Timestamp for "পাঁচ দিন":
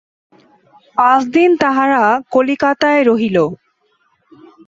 0.97-1.49